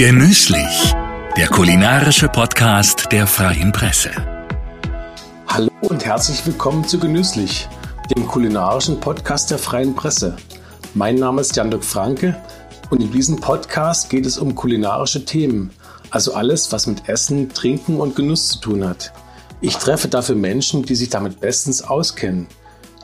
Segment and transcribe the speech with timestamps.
[0.00, 0.94] Genüsslich,
[1.36, 4.10] der kulinarische Podcast der Freien Presse.
[5.46, 7.68] Hallo und herzlich willkommen zu Genüsslich,
[8.16, 10.38] dem kulinarischen Podcast der Freien Presse.
[10.94, 12.34] Mein Name ist Jan-Dirk Franke
[12.88, 15.68] und in diesem Podcast geht es um kulinarische Themen,
[16.08, 19.12] also alles, was mit Essen, Trinken und Genuss zu tun hat.
[19.60, 22.46] Ich treffe dafür Menschen, die sich damit bestens auskennen.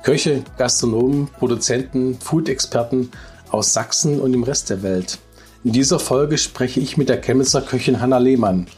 [0.03, 3.11] Köche, Gastronomen, Produzenten, Food-Experten
[3.51, 5.19] aus Sachsen und dem Rest der Welt.
[5.67, 8.69] In dieser Folge spreche ich mit der Chemnitzer Köchin Hanna Lehmann.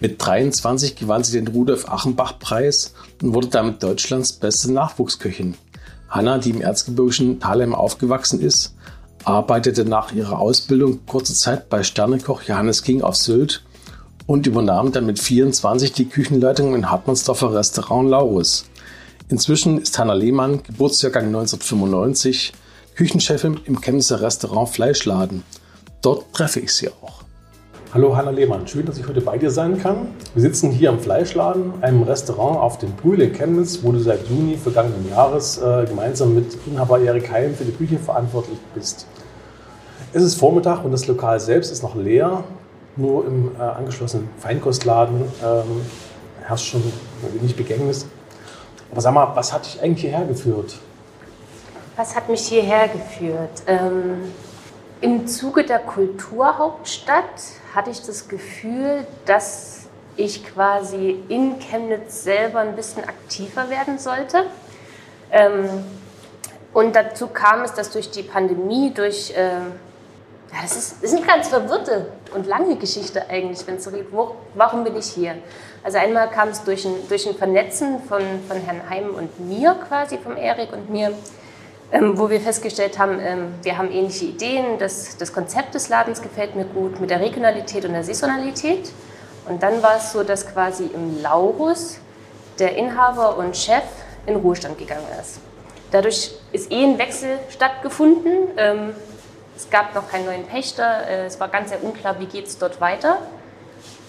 [0.00, 5.54] Mit 23 gewann sie den Rudolf Achenbach Preis und wurde damit Deutschlands beste Nachwuchsköchin.
[6.08, 8.74] Hanna, die im erzgebirgischen Thalheim aufgewachsen ist,
[9.22, 13.62] arbeitete nach ihrer Ausbildung kurze Zeit bei Sternekoch Johannes King auf Sylt
[14.26, 18.64] und übernahm dann mit 24 die Küchenleitung in Hartmannsdorfer Restaurant Laurus.
[19.28, 22.54] Inzwischen ist Hanna Lehmann, Geburtsjahrgang 1995,
[22.94, 25.42] Küchenchefin im Chemnitzer Restaurant Fleischladen.
[26.02, 27.20] Dort treffe ich sie auch.
[27.92, 30.08] Hallo Hanna Lehmann, schön, dass ich heute bei dir sein kann.
[30.32, 34.26] Wir sitzen hier im Fleischladen, einem Restaurant auf dem Brühl in Chemnitz, wo du seit
[34.28, 39.06] Juni vergangenen Jahres äh, gemeinsam mit Inhaber Erik Heim für die Küche verantwortlich bist.
[40.14, 42.44] Es ist Vormittag und das Lokal selbst ist noch leer.
[42.96, 45.82] Nur im äh, angeschlossenen Feinkostladen ähm,
[46.44, 48.06] herrscht schon ein wenig Begängnis.
[48.90, 50.78] Aber sag mal, was hat dich eigentlich hierher geführt?
[51.96, 53.62] Was hat mich hierher geführt?
[53.66, 54.32] Ähm
[55.00, 57.24] im Zuge der Kulturhauptstadt
[57.74, 64.44] hatte ich das Gefühl, dass ich quasi in Chemnitz selber ein bisschen aktiver werden sollte.
[65.30, 65.68] Ähm,
[66.72, 69.50] und dazu kam es, dass durch die Pandemie, durch, äh,
[70.60, 74.06] das, ist, das ist eine ganz verwirrte und lange Geschichte eigentlich, wenn es so geht,
[74.54, 75.36] warum bin ich hier?
[75.82, 79.74] Also einmal kam es durch ein, durch ein Vernetzen von, von Herrn Heim und mir
[79.88, 81.12] quasi, vom Erik und mir,
[81.92, 86.22] ähm, wo wir festgestellt haben, ähm, wir haben ähnliche Ideen, das, das Konzept des Ladens
[86.22, 88.92] gefällt mir gut mit der Regionalität und der Saisonalität.
[89.48, 91.98] Und dann war es so, dass quasi im Laurus
[92.58, 93.82] der Inhaber und Chef
[94.26, 95.40] in Ruhestand gegangen ist.
[95.90, 98.48] Dadurch ist eh ein Wechsel stattgefunden.
[98.56, 98.94] Ähm,
[99.56, 101.08] es gab noch keinen neuen Pächter.
[101.08, 103.18] Äh, es war ganz sehr unklar, wie geht es dort weiter.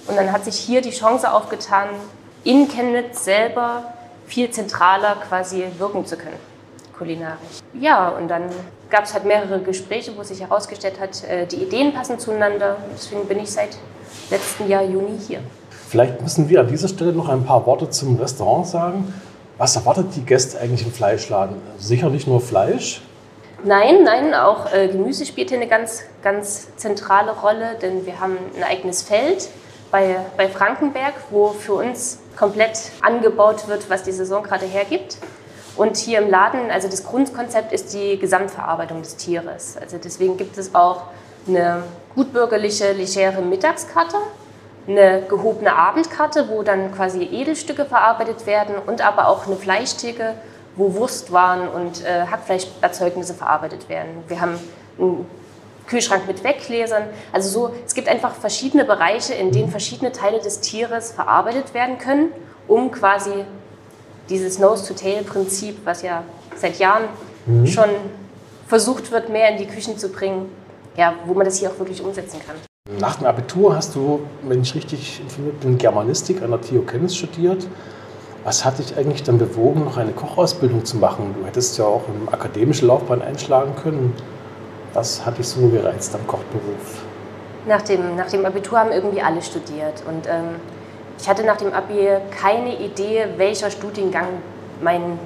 [0.07, 1.89] Und dann hat sich hier die Chance aufgetan,
[2.43, 3.93] in Chemnitz selber
[4.27, 6.50] viel zentraler quasi wirken zu können
[6.97, 7.61] kulinarisch.
[7.73, 8.43] Ja, und dann
[8.89, 12.77] gab es halt mehrere Gespräche, wo sich herausgestellt hat, äh, die Ideen passen zueinander.
[12.93, 13.77] Deswegen bin ich seit
[14.29, 15.39] letztem Jahr Juni hier.
[15.89, 19.13] Vielleicht müssen wir an dieser Stelle noch ein paar Worte zum Restaurant sagen.
[19.57, 21.57] Was erwartet die Gäste eigentlich im Fleischladen?
[21.77, 23.01] Sicher nicht nur Fleisch?
[23.63, 28.37] Nein, nein, auch äh, Gemüse spielt hier eine ganz, ganz zentrale Rolle, denn wir haben
[28.57, 29.49] ein eigenes Feld
[29.91, 35.17] bei, bei Frankenberg, wo für uns komplett angebaut wird, was die Saison gerade hergibt.
[35.81, 39.77] Und hier im Laden, also das Grundkonzept ist die Gesamtverarbeitung des Tieres.
[39.81, 41.05] Also deswegen gibt es auch
[41.47, 41.81] eine
[42.13, 44.17] gutbürgerliche, legere Mittagskarte,
[44.87, 50.35] eine gehobene Abendkarte, wo dann quasi Edelstücke verarbeitet werden und aber auch eine Fleischtheke,
[50.75, 54.23] wo Wurstwaren und äh, Hackfleischerzeugnisse verarbeitet werden.
[54.27, 54.59] Wir haben
[54.99, 55.25] einen
[55.87, 57.05] Kühlschrank mit Weggläsern.
[57.33, 61.97] Also so, es gibt einfach verschiedene Bereiche, in denen verschiedene Teile des Tieres verarbeitet werden
[61.97, 62.31] können,
[62.67, 63.45] um quasi
[64.31, 66.23] dieses Nose-to-Tail-Prinzip, was ja
[66.55, 67.03] seit Jahren
[67.45, 67.67] mhm.
[67.67, 67.89] schon
[68.67, 70.49] versucht wird, mehr in die Küchen zu bringen,
[70.95, 72.55] ja, wo man das hier auch wirklich umsetzen kann.
[72.99, 77.15] Nach dem Abitur hast du, wenn ich richtig informiert bin, Germanistik an der TU Chemnitz
[77.15, 77.67] studiert.
[78.43, 81.35] Was hat dich eigentlich dann bewogen, noch eine Kochausbildung zu machen?
[81.37, 84.15] Du hättest ja auch im akademischen Laufbahn einschlagen können.
[84.93, 87.03] Was hat dich so gereizt am Kochberuf?
[87.67, 90.03] Nach dem, nach dem Abitur haben irgendwie alle studiert.
[90.07, 90.55] Und ähm,
[91.21, 92.07] ich hatte nach dem Abi
[92.41, 94.27] keine Idee, welcher Studiengang
[94.81, 95.19] mein,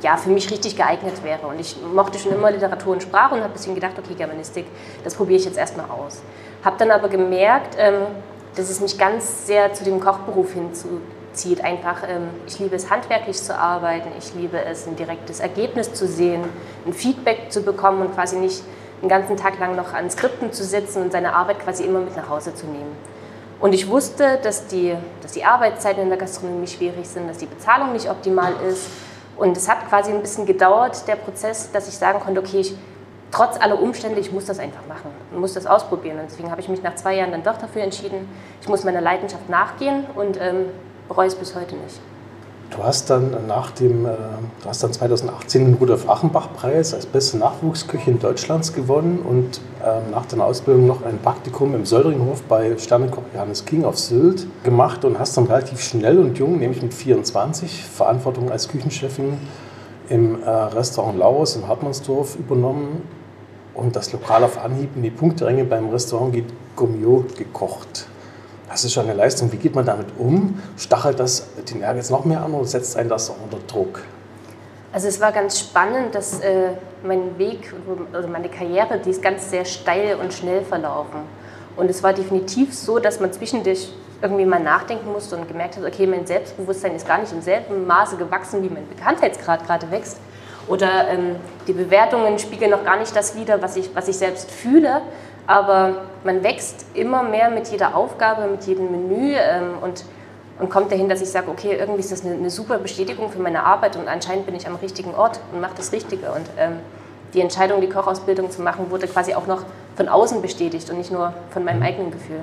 [0.00, 1.46] ja, für mich richtig geeignet wäre.
[1.46, 4.64] Und ich mochte schon immer Literatur und Sprache und habe ein bisschen gedacht, okay, Germanistik,
[5.04, 6.22] das probiere ich jetzt erstmal aus.
[6.64, 8.06] Habe dann aber gemerkt, ähm,
[8.56, 11.62] dass es mich ganz sehr zu dem Kochberuf hinzuzieht.
[11.62, 16.06] Einfach, ähm, ich liebe es, handwerklich zu arbeiten, ich liebe es, ein direktes Ergebnis zu
[16.06, 16.42] sehen,
[16.86, 18.62] ein Feedback zu bekommen und quasi nicht
[19.02, 22.16] den ganzen Tag lang noch an Skripten zu sitzen und seine Arbeit quasi immer mit
[22.16, 23.17] nach Hause zu nehmen.
[23.60, 27.46] Und ich wusste, dass die, dass die Arbeitszeiten in der Gastronomie schwierig sind, dass die
[27.46, 28.88] Bezahlung nicht optimal ist.
[29.36, 32.74] Und es hat quasi ein bisschen gedauert, der Prozess, dass ich sagen konnte, okay, ich,
[33.30, 36.18] trotz aller Umstände, ich muss das einfach machen und muss das ausprobieren.
[36.20, 38.28] Und deswegen habe ich mich nach zwei Jahren dann doch dafür entschieden,
[38.60, 40.66] ich muss meiner Leidenschaft nachgehen und ähm,
[41.08, 42.00] bereue es bis heute nicht.
[42.70, 44.10] Du hast dann nach dem, äh,
[44.62, 50.10] du hast dann 2018 den Rudolf Achenbach Preis als beste Nachwuchsköchin Deutschlands gewonnen und äh,
[50.10, 55.04] nach deiner Ausbildung noch ein Praktikum im Söldringhof bei Sternekoch Johannes King auf Sylt gemacht
[55.04, 59.38] und hast dann relativ schnell und jung, nämlich mit 24, Verantwortung als Küchenchefin
[60.10, 63.02] im äh, Restaurant Laus in Hartmannsdorf übernommen
[63.74, 66.36] und das Lokal auf Anhieb in die Punkteränge beim Restaurant
[66.76, 68.08] Gummio gekocht.
[68.68, 69.50] Das ist schon eine Leistung.
[69.50, 70.62] Wie geht man damit um?
[70.76, 74.02] Stachelt das den Ehrgeiz noch mehr an oder setzt einen das auch unter Druck?
[74.92, 76.70] Also es war ganz spannend, dass äh,
[77.02, 77.74] mein Weg,
[78.12, 81.20] also meine Karriere, die ist ganz sehr steil und schnell verlaufen.
[81.76, 85.84] Und es war definitiv so, dass man zwischendurch irgendwie mal nachdenken musste und gemerkt hat,
[85.84, 90.18] okay, mein Selbstbewusstsein ist gar nicht im selben Maße gewachsen, wie mein Bekanntheitsgrad gerade wächst.
[90.66, 91.36] Oder ähm,
[91.66, 95.02] die Bewertungen spiegeln noch gar nicht das wider, was ich, was ich selbst fühle.
[95.48, 100.04] Aber man wächst immer mehr mit jeder Aufgabe, mit jedem Menü ähm, und,
[100.60, 103.38] und kommt dahin, dass ich sage, okay, irgendwie ist das eine, eine, super Bestätigung für
[103.38, 106.26] meine Arbeit und anscheinend bin ich am richtigen Ort und mache das Richtige.
[106.32, 106.74] Und ähm,
[107.32, 109.62] die Entscheidung, die Kochausbildung zu machen, wurde quasi auch noch
[109.96, 112.40] von außen bestätigt und nicht nur von meinem eigenen Gefühl.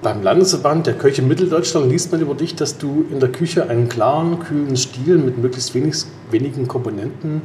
[0.00, 3.90] Beim Landesverband der Köche Mitteldeutschland liest man über dich, dass du in der Küche einen
[3.90, 7.42] klaren, kühlen Stil mit möglichst wenig, wenigen Komponenten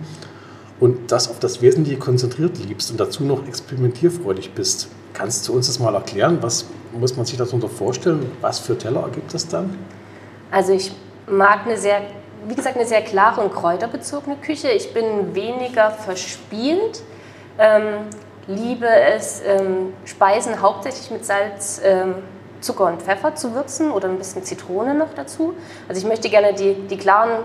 [0.80, 4.90] und das auf das Wesentliche konzentriert liebst und dazu noch experimentierfreudig bist.
[5.14, 6.40] Kannst du uns das mal erklären?
[6.42, 8.32] Was muss man sich darunter vorstellen?
[8.42, 9.78] Was für Teller ergibt das dann?
[10.52, 10.92] Also ich
[11.28, 12.02] mag eine sehr,
[12.48, 14.70] wie gesagt, eine sehr klare und kräuterbezogene Küche.
[14.70, 17.02] Ich bin weniger verspielt.
[17.58, 18.08] Ähm,
[18.48, 22.16] liebe es, ähm, Speisen hauptsächlich mit Salz, ähm,
[22.60, 25.54] Zucker und Pfeffer zu würzen oder ein bisschen Zitrone noch dazu.
[25.88, 27.44] Also ich möchte gerne die, die klaren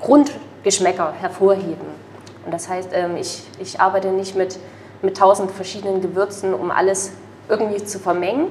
[0.00, 1.97] Grundgeschmäcker hervorheben.
[2.44, 4.58] Und das heißt, ähm, ich, ich arbeite nicht mit,
[5.02, 7.12] mit tausend verschiedenen Gewürzen, um alles
[7.48, 8.48] irgendwie zu vermengen,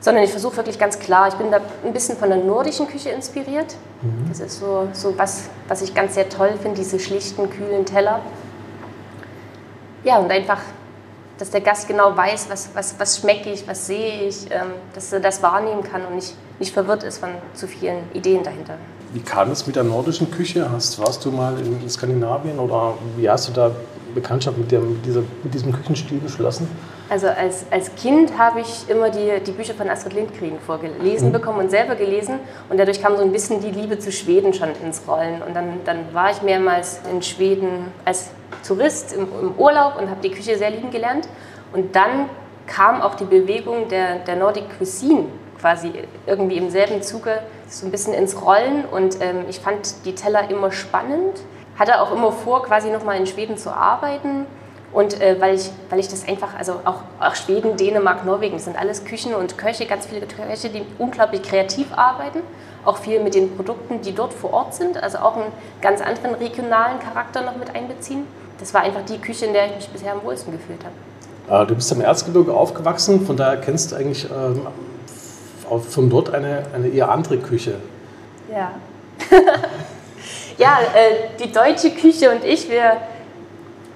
[0.00, 3.10] sondern ich versuche wirklich ganz klar, ich bin da ein bisschen von der nordischen Küche
[3.10, 3.76] inspiriert.
[4.02, 4.28] Mhm.
[4.28, 8.20] Das ist so, so was, was ich ganz sehr toll finde, diese schlichten, kühlen Teller.
[10.04, 10.60] Ja, und einfach
[11.38, 15.12] dass der Gast genau weiß, was, was, was schmecke ich, was sehe ich, ähm, dass
[15.12, 18.78] er das wahrnehmen kann und nicht, nicht verwirrt ist von zu vielen Ideen dahinter.
[19.14, 20.68] Wie kam es mit der nordischen Küche?
[20.72, 23.70] Hast, warst du mal in Skandinavien oder wie hast du da
[24.12, 26.68] Bekanntschaft mit, dem, mit, dieser, mit diesem Küchenstil geschlossen?
[27.08, 31.32] Also als, als Kind habe ich immer die, die Bücher von Astrid Lindgren vorgelesen mhm.
[31.32, 32.40] bekommen und selber gelesen.
[32.68, 35.42] Und dadurch kam so ein bisschen die Liebe zu Schweden schon ins Rollen.
[35.46, 38.30] Und dann, dann war ich mehrmals in Schweden als
[38.66, 41.28] Tourist im, im Urlaub und habe die Küche sehr lieben gelernt.
[41.72, 42.28] Und dann
[42.66, 45.26] kam auch die Bewegung der, der Nordic Cuisine
[45.60, 45.92] quasi
[46.26, 47.38] irgendwie im selben Zuge
[47.68, 48.84] so ein bisschen ins Rollen.
[48.84, 51.40] Und ähm, ich fand die Teller immer spannend.
[51.78, 54.46] Hatte auch immer vor, quasi nochmal in Schweden zu arbeiten
[54.94, 58.64] und äh, weil, ich, weil ich das einfach, also auch, auch Schweden, Dänemark, Norwegen, das
[58.64, 62.38] sind alles Küchen und Köche, ganz viele Köche, die unglaublich kreativ arbeiten.
[62.84, 65.52] Auch viel mit den Produkten, die dort vor Ort sind, also auch einen
[65.82, 68.24] ganz anderen regionalen Charakter noch mit einbeziehen.
[68.60, 71.64] Das war einfach die Küche, in der ich mich bisher am wohlsten gefühlt habe.
[71.64, 74.68] Äh, du bist am Erzgebirge aufgewachsen, von daher kennst du eigentlich ähm,
[75.68, 77.76] von dort eine, eine eher andere Küche.
[78.50, 78.72] Ja.
[80.58, 82.98] ja, äh, die deutsche Küche und ich, wir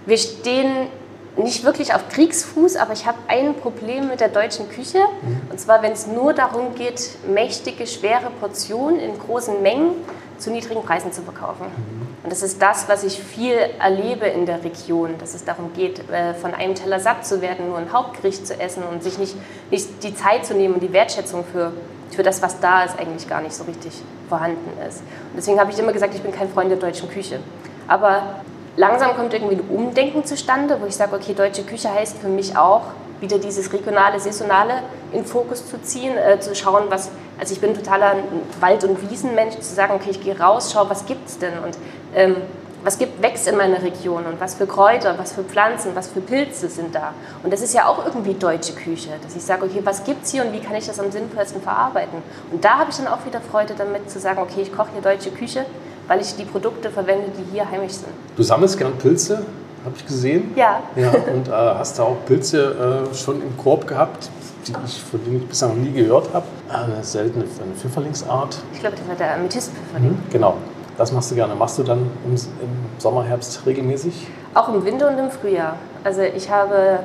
[0.09, 0.89] wir stehen
[1.37, 4.99] nicht wirklich auf Kriegsfuß, aber ich habe ein Problem mit der deutschen Küche.
[5.21, 5.43] Mhm.
[5.51, 9.91] Und zwar, wenn es nur darum geht, mächtige, schwere Portionen in großen Mengen
[10.39, 11.67] zu niedrigen Preisen zu verkaufen.
[11.67, 11.98] Mhm.
[12.23, 16.11] Und das ist das, was ich viel erlebe in der Region, dass es darum geht,
[16.11, 19.37] äh, von einem Teller satt zu werden, nur ein Hauptgericht zu essen und sich nicht,
[19.71, 21.73] nicht die Zeit zu nehmen und die Wertschätzung für,
[22.11, 23.93] für das, was da ist, eigentlich gar nicht so richtig
[24.29, 24.99] vorhanden ist.
[25.01, 27.39] Und deswegen habe ich immer gesagt, ich bin kein Freund der deutschen Küche.
[27.87, 28.41] Aber
[28.77, 32.57] langsam kommt irgendwie ein Umdenken zustande, wo ich sage, okay, deutsche Küche heißt für mich
[32.57, 32.83] auch,
[33.21, 37.75] wieder dieses regionale, saisonale in Fokus zu ziehen, äh, zu schauen, was, also ich bin
[37.75, 38.17] totaler
[38.61, 41.79] Wald- und Wiesenmensch, zu sagen, okay, ich gehe raus, schau, was gibt es denn und
[42.15, 42.37] ähm,
[42.85, 46.21] was gibt, wächst in meiner Region und was für Kräuter, was für Pflanzen, was für
[46.21, 47.13] Pilze sind da.
[47.43, 50.31] Und das ist ja auch irgendwie deutsche Küche, dass ich sage, okay, was gibt es
[50.31, 52.23] hier und wie kann ich das am sinnvollsten verarbeiten.
[52.53, 55.03] Und da habe ich dann auch wieder Freude damit zu sagen, okay, ich koche hier
[55.03, 55.67] deutsche Küche,
[56.07, 58.13] weil ich die Produkte verwende, die hier heimisch sind.
[58.37, 59.45] Du sammelst gern Pilze,
[59.89, 60.53] habe ich gesehen.
[60.55, 60.81] Ja.
[60.97, 64.31] ja und äh, hast da auch Pilze äh, schon im Korb gehabt,
[64.67, 66.47] die ich, von denen ich bisher noch nie gehört habe.
[66.69, 68.59] Eine seltene eine Pfifferlingsart.
[68.73, 70.11] Ich glaube, das war der Amethystpfifferling.
[70.11, 70.57] Mhm, genau.
[70.97, 71.55] Das machst du gerne.
[71.55, 74.27] Machst du dann im, im Sommer, Herbst regelmäßig?
[74.55, 75.77] Auch im Winter und im Frühjahr.
[76.05, 77.01] Also ich habe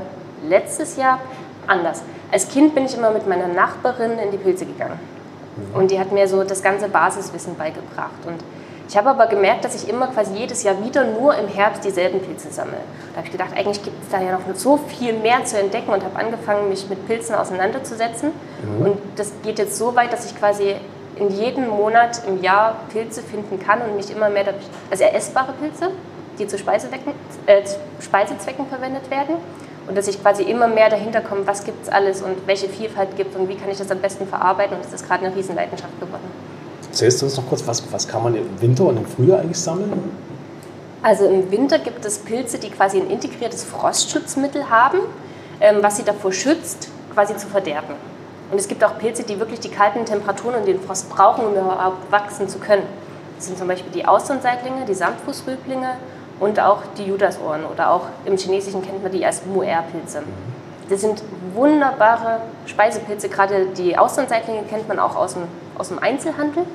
[0.47, 1.19] letztes Jahr
[1.67, 2.01] anders.
[2.31, 4.99] Als Kind bin ich immer mit meiner Nachbarin in die Pilze gegangen.
[5.55, 5.79] Mhm.
[5.79, 8.25] Und die hat mir so das ganze Basiswissen beigebracht.
[8.25, 8.43] Und
[8.93, 12.19] ich habe aber gemerkt, dass ich immer quasi jedes Jahr wieder nur im Herbst dieselben
[12.19, 12.77] Pilze sammle.
[13.11, 15.89] Da habe ich gedacht, eigentlich gibt es da ja noch so viel mehr zu entdecken
[15.89, 18.33] und habe angefangen, mich mit Pilzen auseinanderzusetzen.
[18.61, 18.85] Mhm.
[18.85, 20.75] Und das geht jetzt so weit, dass ich quasi
[21.15, 24.45] in jedem Monat im Jahr Pilze finden kann und mich immer mehr,
[24.91, 25.89] also essbare Pilze,
[26.37, 27.13] die zu Speisezwecken,
[27.47, 27.63] äh,
[27.99, 29.37] Speisezwecken verwendet werden.
[29.87, 33.17] Und dass ich quasi immer mehr dahinter komme, was gibt es alles und welche Vielfalt
[33.17, 34.75] gibt es und wie kann ich das am besten verarbeiten.
[34.75, 36.52] Und das ist gerade eine Riesenleidenschaft geworden.
[36.93, 39.57] Erzählst du uns noch kurz, was, was kann man im Winter und im Frühjahr eigentlich
[39.57, 39.91] sammeln?
[41.01, 44.99] Also im Winter gibt es Pilze, die quasi ein integriertes Frostschutzmittel haben,
[45.59, 47.95] ähm, was sie davor schützt, quasi zu verderben.
[48.51, 51.53] Und es gibt auch Pilze, die wirklich die kalten Temperaturen und den Frost brauchen, um
[51.53, 52.83] überhaupt wachsen zu können.
[53.37, 55.95] Das sind zum Beispiel die Austernseitlinge, die Samtfußrüblinge
[56.39, 60.21] und auch die Judasohren oder auch im Chinesischen kennt man die als Muer-Pilze.
[60.91, 61.23] Das sind
[61.55, 65.43] wunderbare Speisepilze, gerade die Austernseitlinge kennt man auch aus dem,
[65.75, 66.65] aus dem Einzelhandel.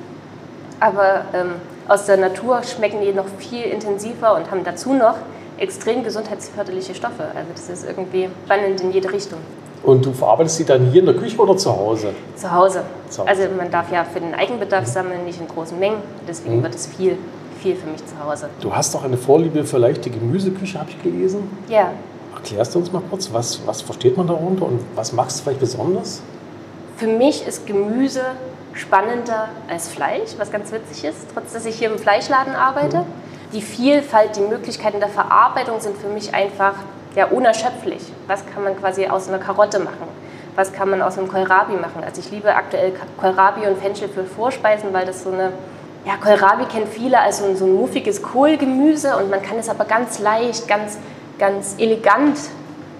[0.79, 1.55] Aber ähm,
[1.87, 5.15] aus der Natur schmecken die noch viel intensiver und haben dazu noch
[5.57, 7.23] extrem gesundheitsförderliche Stoffe.
[7.35, 9.39] Also das ist irgendwie spannend in jede Richtung.
[9.83, 12.13] Und du verarbeitest die dann hier in der Küche oder zu Hause?
[12.35, 12.83] Zu Hause.
[13.09, 13.29] Zu Hause.
[13.29, 16.01] Also man darf ja für den Eigenbedarf sammeln, nicht in großen Mengen.
[16.27, 16.63] Deswegen mhm.
[16.63, 17.17] wird es viel,
[17.61, 18.49] viel für mich zu Hause.
[18.59, 21.49] Du hast doch eine Vorliebe für leichte Gemüseküche, habe ich gelesen.
[21.69, 21.91] Ja.
[22.35, 25.59] Erklärst du uns mal kurz, was, was versteht man darunter und was magst du vielleicht
[25.59, 26.21] besonders?
[26.97, 28.21] Für mich ist Gemüse
[28.73, 33.05] spannender als Fleisch, was ganz witzig ist, trotz dass ich hier im Fleischladen arbeite.
[33.53, 36.73] Die Vielfalt, die Möglichkeiten der Verarbeitung sind für mich einfach
[37.15, 38.01] ja, unerschöpflich.
[38.27, 40.07] Was kann man quasi aus einer Karotte machen?
[40.55, 42.03] Was kann man aus einem Kohlrabi machen?
[42.03, 45.51] Also ich liebe aktuell Kohlrabi und Fenchel für Vorspeisen, weil das so eine,
[46.05, 49.69] ja, Kohlrabi kennt viele als so ein, so ein muffiges Kohlgemüse und man kann es
[49.69, 50.97] aber ganz leicht, ganz,
[51.39, 52.37] ganz elegant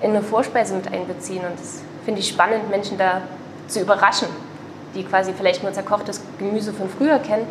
[0.01, 3.21] in eine Vorspeise mit einbeziehen und das finde ich spannend, Menschen da
[3.67, 4.27] zu überraschen
[4.95, 7.47] die quasi vielleicht nur zerkochtes Gemüse von früher kennen,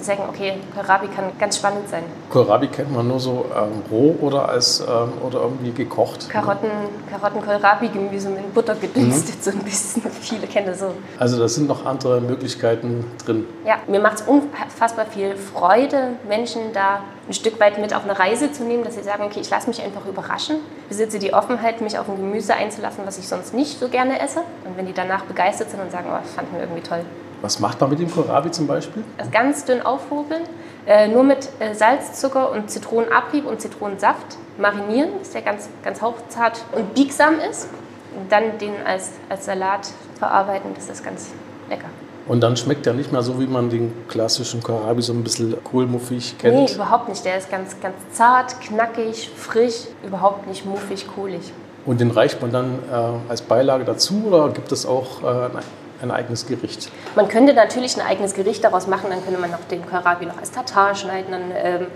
[0.00, 2.02] zu sagen, okay, Kohlrabi kann ganz spannend sein.
[2.30, 6.28] Kohlrabi kennt man nur so ähm, roh oder als ähm, oder irgendwie gekocht.
[6.28, 6.70] Karotten,
[7.10, 9.42] Karotten Kohlrabi-Gemüse mit Butter gedünstet, mhm.
[9.42, 10.02] so ein bisschen.
[10.20, 10.92] Viele kennen das so.
[11.18, 13.46] Also da sind noch andere Möglichkeiten drin.
[13.64, 18.18] Ja, mir macht es unfassbar viel Freude, Menschen da ein Stück weit mit auf eine
[18.18, 20.56] Reise zu nehmen, dass sie sagen, okay, ich lasse mich einfach überraschen,
[20.88, 24.40] besitze die Offenheit, mich auf ein Gemüse einzulassen, was ich sonst nicht so gerne esse.
[24.64, 27.04] Und wenn die danach begeistert sind und sagen, oh, das fanden wir irgendwie toll,
[27.42, 29.02] was macht man mit dem Kohlrabi zum Beispiel?
[29.18, 30.42] Das ganz dünn aufhobeln,
[30.86, 36.02] äh, nur mit äh, Salz, Zucker und Zitronenabrieb und Zitronensaft marinieren, bis der ganz, ganz
[36.02, 37.68] hauchzart und biegsam ist.
[38.16, 41.30] Und dann den als, als Salat verarbeiten, das ist ganz
[41.68, 41.88] lecker.
[42.26, 45.54] Und dann schmeckt der nicht mehr so, wie man den klassischen Kohlrabi so ein bisschen
[45.64, 46.54] kohlmuffig kennt?
[46.54, 47.24] Nee, überhaupt nicht.
[47.24, 51.52] Der ist ganz, ganz zart, knackig, frisch, überhaupt nicht muffig, kohlig.
[51.86, 55.48] Und den reicht man dann äh, als Beilage dazu oder gibt es auch äh,
[56.02, 56.90] ein eigenes Gericht?
[57.14, 60.38] Man könnte natürlich ein eigenes Gericht daraus machen, dann könnte man noch den Kohlrabi noch
[60.38, 61.86] als Tatar schneiden, dann ähm,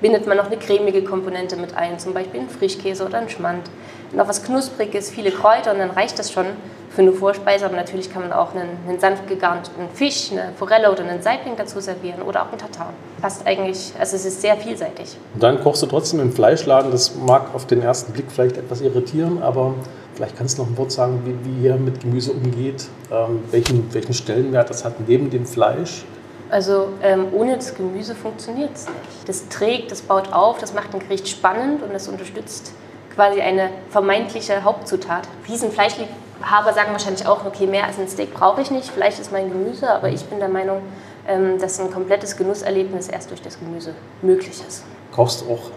[0.00, 3.70] bindet man noch eine cremige Komponente mit ein, zum Beispiel einen Frischkäse oder einen Schmand.
[4.12, 6.46] Noch was Knuspriges, viele Kräuter und dann reicht das schon
[6.94, 7.64] für eine Vorspeise.
[7.66, 11.54] Aber natürlich kann man auch einen, einen sanft gegarnten Fisch, eine Forelle oder einen Saibling
[11.56, 12.92] dazu servieren oder auch einen Tatar.
[13.20, 15.16] Passt eigentlich, also es ist sehr vielseitig.
[15.34, 18.80] Und dann kochst du trotzdem im Fleischladen, das mag auf den ersten Blick vielleicht etwas
[18.80, 19.74] irritieren, aber
[20.14, 23.92] Vielleicht kannst du noch ein Wort sagen, wie, wie ihr mit Gemüse umgeht, ähm, welchen,
[23.92, 26.04] welchen Stellenwert das hat neben dem Fleisch.
[26.50, 29.28] Also ähm, ohne das Gemüse funktioniert es nicht.
[29.28, 32.72] Das trägt, das baut auf, das macht ein Gericht spannend und das unterstützt
[33.14, 35.28] quasi eine vermeintliche Hauptzutat.
[35.48, 39.48] Riesenfleischliebhaber sagen wahrscheinlich auch, okay, mehr als ein Steak brauche ich nicht, Fleisch ist mein
[39.50, 40.82] Gemüse, aber ich bin der Meinung,
[41.26, 44.84] ähm, dass ein komplettes Genusserlebnis erst durch das Gemüse möglich ist.
[45.12, 45.70] Kochst auch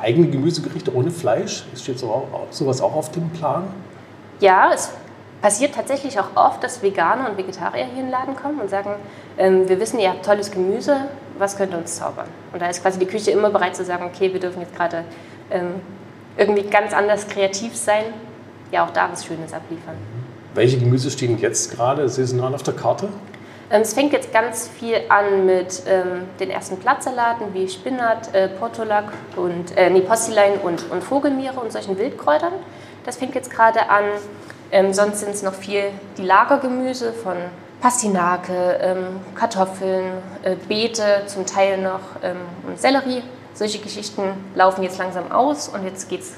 [0.00, 1.64] eigene Gemüsegerichte ohne Fleisch?
[1.74, 3.64] Steht so, sowas auch auf dem Plan?
[4.40, 4.90] Ja, es
[5.42, 8.90] passiert tatsächlich auch oft, dass Veganer und Vegetarier hier in den Laden kommen und sagen,
[9.38, 10.96] ähm, wir wissen, ihr habt tolles Gemüse,
[11.38, 12.26] was könnt ihr uns zaubern?
[12.52, 15.04] Und da ist quasi die Küche immer bereit zu sagen, okay, wir dürfen jetzt gerade
[15.50, 15.74] ähm,
[16.36, 18.04] irgendwie ganz anders kreativ sein,
[18.70, 19.96] ja auch da was Schönes abliefern.
[20.54, 23.08] Welche Gemüse stehen jetzt gerade saisonal auf der Karte?
[23.70, 28.48] Ähm, es fängt jetzt ganz viel an mit ähm, den ersten Blattsalaten wie Spinat, äh,
[28.48, 32.52] Portulak und äh, nee, Postelein und, und Vogelmiere und solchen Wildkräutern.
[33.04, 34.04] Das fängt jetzt gerade an.
[34.72, 35.84] Ähm, sonst sind es noch viel
[36.16, 37.36] die Lagergemüse von
[37.80, 40.12] Pastinake, ähm, Kartoffeln,
[40.42, 42.36] äh, Beete, zum Teil noch ähm,
[42.66, 43.22] und Sellerie.
[43.54, 44.22] Solche Geschichten
[44.54, 46.34] laufen jetzt langsam aus und jetzt geht es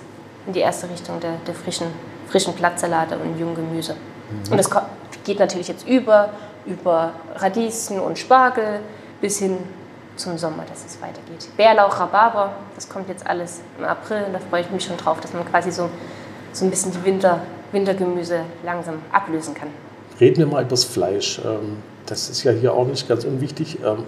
[0.47, 1.89] in die erste Richtung der, der frischen,
[2.29, 3.95] frischen Blattsalate und Junggemüse.
[3.95, 4.53] Mhm.
[4.53, 4.71] Und das
[5.25, 6.31] geht natürlich jetzt über
[6.67, 8.81] über Radieschen und Spargel
[9.21, 9.59] bis hin
[10.17, 11.49] zum Sommer, dass es weitergeht.
[11.57, 15.21] Bärlauch, Rhabarber, das kommt jetzt alles im April und da freue ich mich schon drauf,
[15.21, 15.89] dass man quasi so,
[16.53, 17.41] so ein bisschen die Winter,
[17.73, 19.69] Wintergemüse langsam ablösen kann.
[20.21, 21.41] Reden wir mal über das Fleisch.
[21.45, 23.79] Ähm, das ist ja hier auch nicht ganz unwichtig.
[23.85, 24.05] Ähm,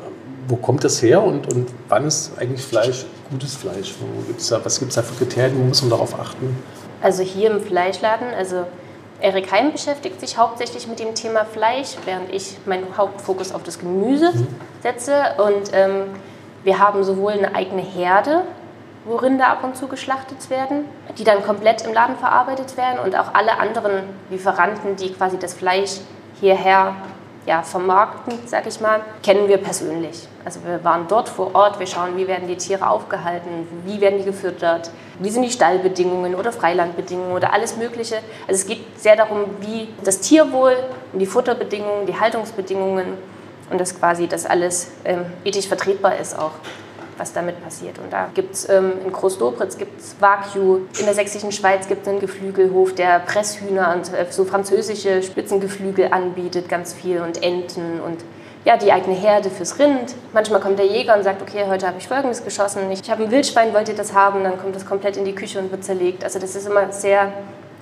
[0.47, 3.95] wo kommt das her und, und wann ist eigentlich Fleisch gutes Fleisch?
[4.27, 5.59] Gibt's da, was gibt es da für Kriterien?
[5.59, 6.57] Wo muss man darauf achten?
[7.01, 8.67] Also hier im Fleischladen, also
[9.21, 13.79] Erik Heim beschäftigt sich hauptsächlich mit dem Thema Fleisch, während ich meinen Hauptfokus auf das
[13.79, 14.47] Gemüse mhm.
[14.83, 15.35] setze.
[15.39, 16.07] Und ähm,
[16.63, 18.43] wir haben sowohl eine eigene Herde,
[19.05, 20.87] wo Rinder ab und zu geschlachtet werden,
[21.19, 25.55] die dann komplett im Laden verarbeitet werden und auch alle anderen Lieferanten, die quasi das
[25.55, 26.01] Fleisch
[26.41, 26.97] hierher
[27.47, 30.29] ja, vermarkten, sag ich mal, kennen wir persönlich.
[30.45, 34.19] Also wir waren dort vor Ort, wir schauen, wie werden die Tiere aufgehalten, wie werden
[34.19, 38.17] die gefüttert, wie sind die Stallbedingungen oder Freilandbedingungen oder alles Mögliche.
[38.47, 40.77] Also es geht sehr darum, wie das Tierwohl
[41.13, 43.07] und die Futterbedingungen, die Haltungsbedingungen
[43.71, 46.53] und das quasi, dass alles ähm, ethisch vertretbar ist auch
[47.19, 47.99] was damit passiert.
[47.99, 52.03] Und da gibt es ähm, in Großdobritz gibt es Wagyu, in der sächsischen Schweiz gibt
[52.03, 58.01] es einen Geflügelhof, der Presshühner und äh, so französische Spitzengeflügel anbietet, ganz viel und Enten
[58.01, 58.19] und
[58.65, 60.15] ja, die eigene Herde fürs Rind.
[60.33, 63.31] Manchmal kommt der Jäger und sagt, okay, heute habe ich Folgendes geschossen, ich habe ein
[63.31, 64.43] Wildschwein, wollt ihr das haben?
[64.43, 66.25] Dann kommt das komplett in die Küche und wird zerlegt.
[66.25, 67.33] Also das ist immer sehr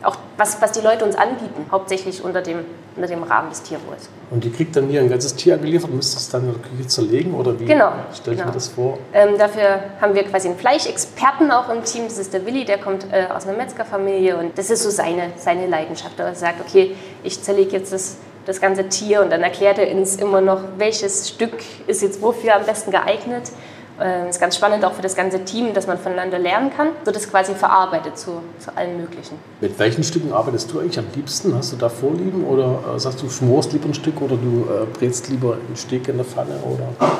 [0.03, 2.65] auch was, was die Leute uns anbieten, hauptsächlich unter dem,
[2.97, 4.09] unter dem Rahmen des Tierwohls.
[4.31, 6.63] Und die kriegt dann hier ein ganzes Tier angeliefert und müsst es dann in der
[6.63, 8.51] Küche zerlegen oder wie genau, stelle ich genau.
[8.51, 8.99] mir das vor?
[9.13, 12.79] Ähm, dafür haben wir quasi einen Fleischexperten auch im Team, das ist der Willi, der
[12.79, 16.19] kommt äh, aus einer Metzgerfamilie und das ist so seine, seine Leidenschaft.
[16.19, 18.17] Er sagt, okay, ich zerlege jetzt das,
[18.47, 22.57] das ganze Tier und dann erklärt er uns immer noch, welches Stück ist jetzt wofür
[22.57, 23.53] am besten geeignet
[23.99, 26.89] das ähm, ist ganz spannend auch für das ganze Team, dass man voneinander lernen kann.
[27.05, 29.39] Wird es quasi verarbeitet zu, zu allen möglichen.
[29.61, 31.55] Mit welchen Stücken arbeitest du eigentlich am liebsten?
[31.55, 34.87] Hast du da Vorlieben oder äh, sagst du, schmorst lieber ein Stück oder du äh,
[34.99, 36.55] brätst lieber einen Steak in der Pfanne?
[36.65, 37.11] Oder?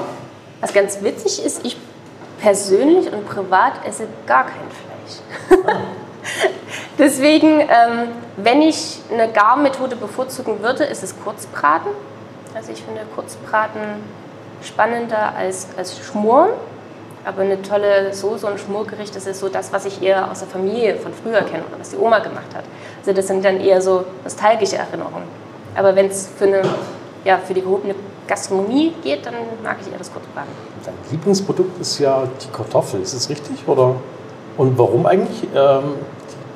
[0.61, 1.77] Was ganz witzig ist, ich
[2.41, 5.65] persönlich und privat esse gar kein Fleisch.
[5.67, 5.81] Ah.
[6.99, 11.91] Deswegen, ähm, wenn ich eine Garmethode bevorzugen würde, ist es Kurzbraten.
[12.55, 13.81] Also ich finde Kurzbraten
[14.63, 16.51] spannender als, als Schmoren.
[17.25, 20.49] Aber eine tolle Soße und Schmorgericht, das ist so das, was ich eher aus der
[20.49, 22.65] Familie von früher kenne oder was die Oma gemacht hat.
[22.99, 25.29] Also das sind dann eher so nostalgische Erinnerungen.
[25.77, 26.63] Aber wenn es für,
[27.25, 27.95] ja, für die gehobene
[28.27, 30.51] Gastronomie geht, dann mag ich eher das Kurzbraten.
[30.85, 33.69] Dein Lieblingsprodukt ist ja die Kartoffel, ist das richtig?
[33.69, 33.95] Oder?
[34.57, 35.45] Und warum eigentlich?
[35.55, 35.95] Ähm,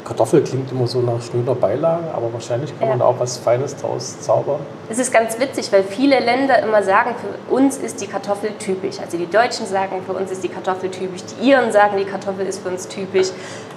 [0.07, 2.91] Kartoffel klingt immer so nach schnöder Beilage, aber wahrscheinlich kann ja.
[2.91, 4.61] man da auch was Feines draus zaubern.
[4.89, 9.00] Es ist ganz witzig, weil viele Länder immer sagen, für uns ist die Kartoffel typisch.
[9.00, 11.23] Also die Deutschen sagen, für uns ist die Kartoffel typisch.
[11.25, 13.28] Die Iren sagen, die Kartoffel ist für uns typisch.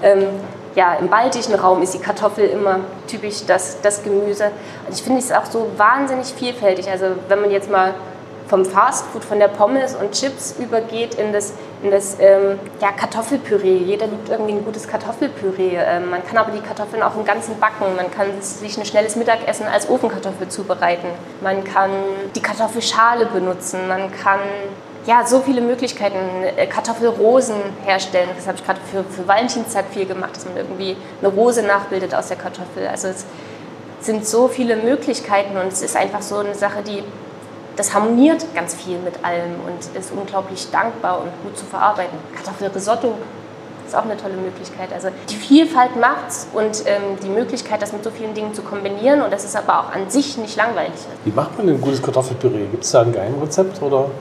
[0.03, 0.27] Ähm,
[0.75, 4.51] ja, im baltischen Raum ist die Kartoffel immer typisch das, das Gemüse.
[4.85, 6.91] Und ich finde es auch so wahnsinnig vielfältig.
[6.91, 7.95] Also wenn man jetzt mal
[8.49, 13.77] vom Fastfood, von der Pommes und Chips übergeht in das, in das ähm, ja, Kartoffelpüree.
[13.77, 15.77] Jeder liebt irgendwie ein gutes Kartoffelpüree.
[15.77, 17.95] Ähm, man kann aber die Kartoffeln auch im Ganzen backen.
[17.95, 21.07] Man kann sich ein schnelles Mittagessen als Ofenkartoffel zubereiten.
[21.41, 21.91] Man kann
[22.35, 23.87] die Kartoffelschale benutzen.
[23.87, 24.39] Man kann
[25.05, 26.17] ja, so viele Möglichkeiten.
[26.57, 28.29] Äh, Kartoffelrosen herstellen.
[28.35, 32.15] Das habe ich gerade für, für Valentinstag viel gemacht, dass man irgendwie eine Rose nachbildet
[32.15, 32.87] aus der Kartoffel.
[32.87, 33.25] Also es
[34.01, 37.03] sind so viele Möglichkeiten und es ist einfach so eine Sache, die
[37.79, 42.17] das harmoniert ganz viel mit allem und ist unglaublich dankbar und gut zu verarbeiten.
[42.35, 43.13] Kartoffelrisotto
[43.87, 44.91] ist auch eine tolle Möglichkeit.
[44.93, 49.21] Also die Vielfalt macht's und ähm, die Möglichkeit, das mit so vielen Dingen zu kombinieren
[49.21, 50.91] und das ist aber auch an sich nicht langweilig.
[51.23, 52.65] Wie macht man denn ein gutes Kartoffelpüree?
[52.69, 54.11] Gibt es da ein Geheimrezept oder?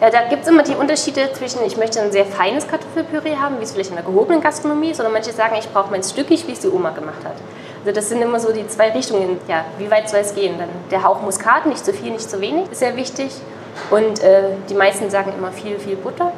[0.00, 3.58] Ja, da gibt es immer die Unterschiede zwischen, ich möchte ein sehr feines Kartoffelpüree haben,
[3.58, 6.46] wie es vielleicht in der gehobenen Gastronomie ist, oder manche sagen, ich brauche mein stückig,
[6.46, 7.34] wie es die Oma gemacht hat.
[7.84, 9.38] Also das sind immer so die zwei Richtungen.
[9.46, 10.56] Ja, wie weit soll es gehen?
[10.58, 13.30] Dann der Hauch Muskat, nicht zu viel, nicht zu wenig, ist sehr wichtig.
[13.90, 16.32] Und äh, die meisten sagen immer viel, viel Butter.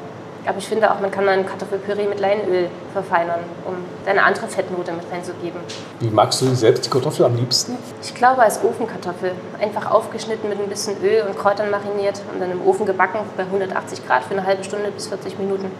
[0.44, 3.74] Aber ich finde auch, man kann mal ein Kartoffelpüree mit Leinöl verfeinern, um
[4.08, 5.60] eine andere Fettnote mit reinzugeben.
[6.00, 7.76] Wie magst du selbst die Kartoffel am liebsten?
[8.02, 9.32] Ich glaube als Ofenkartoffel.
[9.60, 13.44] Einfach aufgeschnitten mit ein bisschen Öl und Kräutern mariniert und dann im Ofen gebacken bei
[13.44, 15.70] 180 Grad für eine halbe Stunde bis 40 Minuten.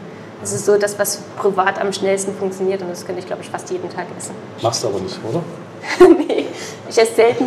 [0.40, 3.48] Das ist so das, was privat am schnellsten funktioniert und das könnte ich, glaube ich,
[3.48, 4.34] fast jeden Tag essen.
[4.62, 5.42] Machst du aber nicht, oder?
[6.28, 6.46] nee,
[6.88, 7.46] ich esse selten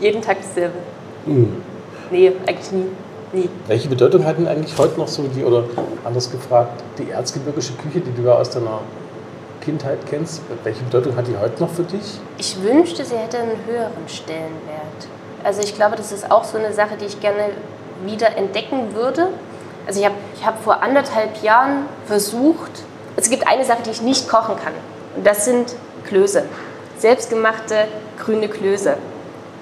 [0.00, 0.78] jeden Tag dasselbe.
[1.26, 1.62] Mhm.
[2.10, 2.86] Nee, eigentlich nie.
[3.32, 3.48] nie.
[3.66, 5.64] Welche Bedeutung hat denn eigentlich heute noch so die, oder
[6.04, 8.80] anders gefragt, die erzgebirgische Küche, die du ja aus deiner
[9.62, 12.20] Kindheit kennst, welche Bedeutung hat die heute noch für dich?
[12.38, 15.08] Ich wünschte, sie hätte einen höheren Stellenwert.
[15.44, 17.50] Also ich glaube, das ist auch so eine Sache, die ich gerne
[18.04, 19.28] wieder entdecken würde.
[19.86, 22.70] Also ich habe ich hab vor anderthalb Jahren versucht,
[23.16, 24.72] es gibt eine Sache, die ich nicht kochen kann.
[25.16, 25.74] Und das sind
[26.06, 26.44] Klöße.
[26.98, 28.96] Selbstgemachte grüne Klöße.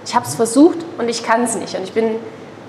[0.04, 1.74] Ich habe es versucht und ich kann es nicht.
[1.74, 2.16] Und ich bin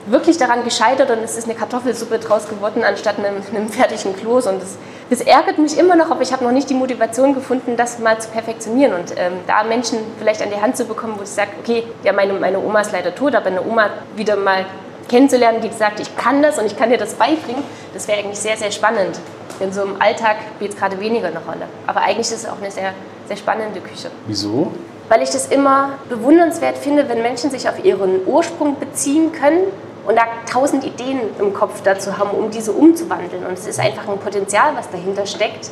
[0.08, 4.48] wirklich daran gescheitert und es ist eine Kartoffelsuppe draus geworden anstatt einem, einem fertigen Kloß.
[4.48, 4.78] Und das,
[5.10, 8.20] das, ärgert mich immer noch, aber ich habe noch nicht die Motivation gefunden, das mal
[8.20, 11.52] zu perfektionieren und ähm, da Menschen vielleicht an die Hand zu bekommen, wo ich sage,
[11.62, 14.66] okay, ja, meine, meine Oma ist leider tot, aber eine Oma wieder mal
[15.12, 18.40] kennenzulernen, die gesagt, ich kann das und ich kann dir das beibringen, das wäre eigentlich
[18.40, 19.20] sehr, sehr spannend.
[19.60, 21.68] In so einem Alltag spielt es gerade weniger eine Rolle.
[21.86, 22.94] Aber eigentlich ist es auch eine sehr,
[23.28, 24.10] sehr spannende Küche.
[24.26, 24.72] Wieso?
[25.10, 29.66] Weil ich das immer bewundernswert finde, wenn Menschen sich auf ihren Ursprung beziehen können
[30.08, 33.46] und da tausend Ideen im Kopf dazu haben, um diese umzuwandeln.
[33.46, 35.70] Und es ist einfach ein Potenzial, was dahinter steckt.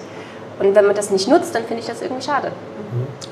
[0.59, 2.51] Und wenn man das nicht nutzt, dann finde ich das irgendwie schade.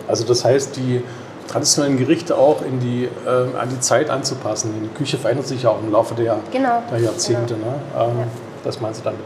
[0.08, 1.04] Also das heißt, die
[1.47, 4.73] traditionellen Gerichte auch in die, äh, an die Zeit anzupassen.
[4.83, 6.83] Die Küche verändert sich ja auch im Laufe der, genau.
[6.91, 7.55] der Jahrzehnte.
[7.55, 7.67] Genau.
[7.67, 8.12] Ne?
[8.12, 8.27] Ähm, ja.
[8.63, 9.19] Das meinst du damit?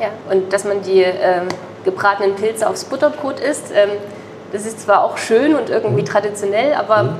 [0.00, 1.48] Ja, und dass man die ähm,
[1.84, 3.90] gebratenen Pilze aufs Butterbrot isst, ähm,
[4.52, 6.06] das ist zwar auch schön und irgendwie mhm.
[6.06, 7.16] traditionell, aber mhm.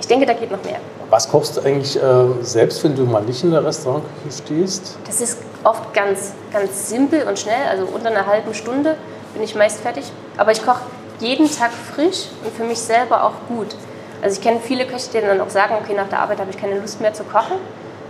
[0.00, 0.78] ich denke, da geht noch mehr.
[1.10, 4.96] Was kochst du eigentlich äh, selbst, wenn du mal nicht in der Restaurantküche stehst?
[5.06, 8.96] Das ist oft ganz, ganz simpel und schnell, also unter einer halben Stunde
[9.34, 10.04] bin ich meist fertig.
[10.36, 10.80] Aber ich koche
[11.20, 13.68] jeden Tag frisch und für mich selber auch gut.
[14.22, 16.56] Also ich kenne viele Köche, die dann auch sagen, okay, nach der Arbeit habe ich
[16.56, 17.56] keine Lust mehr zu kochen.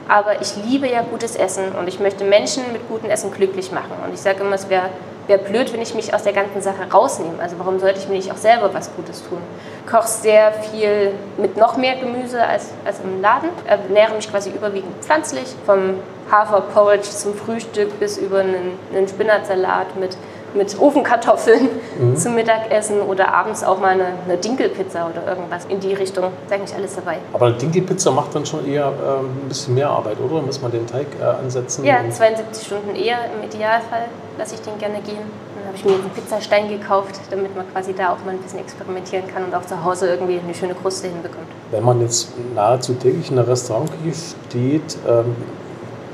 [0.08, 3.92] Aber ich liebe ja gutes Essen und ich möchte Menschen mit gutem Essen glücklich machen.
[4.04, 4.90] Und ich sage immer, es wäre
[5.26, 7.40] wär blöd, wenn ich mich aus der ganzen Sache rausnehme.
[7.40, 9.38] Also warum sollte ich mir nicht auch selber was Gutes tun?
[9.86, 14.50] Ich koche sehr viel mit noch mehr Gemüse als, als im Laden, ernähre mich quasi
[14.50, 15.94] überwiegend pflanzlich, vom
[16.30, 20.16] Haferporridge zum Frühstück bis über einen, einen Spinatsalat mit
[20.54, 22.16] mit Ofenkartoffeln mhm.
[22.16, 26.24] zum Mittagessen oder abends auch mal eine, eine, Dinkelpizza oder irgendwas in die Richtung.
[26.46, 27.18] Ist eigentlich alles dabei.
[27.32, 30.42] Aber eine Dinkelpizza macht dann schon eher ähm, ein bisschen mehr Arbeit, oder?
[30.42, 31.84] Muss man den Teig äh, ansetzen?
[31.84, 34.06] Ja, 72 Stunden eher im Idealfall
[34.38, 35.18] lasse ich den gerne gehen.
[35.56, 38.58] Dann habe ich mir einen Pizzastein gekauft, damit man quasi da auch mal ein bisschen
[38.58, 41.46] experimentieren kann und auch zu Hause irgendwie eine schöne Kruste hinbekommt.
[41.70, 44.14] Wenn man jetzt nahezu täglich in der Restaurantküche
[44.48, 45.36] steht, ähm,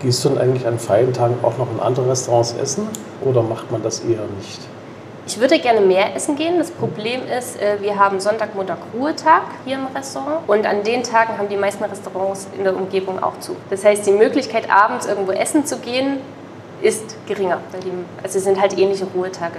[0.01, 2.87] Gehst du dann eigentlich an freien Tagen auch noch in andere Restaurants essen
[3.25, 4.61] oder macht man das eher nicht?
[5.27, 6.57] Ich würde gerne mehr essen gehen.
[6.57, 11.03] Das Problem ist, äh, wir haben Sonntag, Montag Ruhetag hier im Restaurant und an den
[11.03, 13.57] Tagen haben die meisten Restaurants in der Umgebung auch zu.
[13.71, 16.19] Das heißt, die Möglichkeit, abends irgendwo essen zu gehen,
[16.81, 17.59] ist geringer.
[18.23, 19.59] Also es sind halt ähnliche Ruhetage